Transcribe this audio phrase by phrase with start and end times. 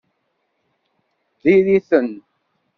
[1.41, 2.09] Diri-ten!